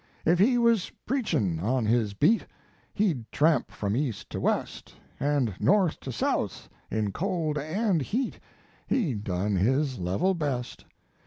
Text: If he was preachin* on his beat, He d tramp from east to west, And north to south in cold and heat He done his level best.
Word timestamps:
If 0.25 0.39
he 0.39 0.57
was 0.57 0.91
preachin* 1.05 1.59
on 1.59 1.85
his 1.85 2.15
beat, 2.15 2.47
He 2.91 3.13
d 3.13 3.25
tramp 3.31 3.69
from 3.69 3.95
east 3.95 4.31
to 4.31 4.39
west, 4.39 4.95
And 5.19 5.53
north 5.61 5.99
to 5.99 6.11
south 6.11 6.67
in 6.89 7.11
cold 7.11 7.59
and 7.59 8.01
heat 8.01 8.39
He 8.87 9.13
done 9.13 9.55
his 9.57 9.99
level 9.99 10.33
best. 10.33 10.85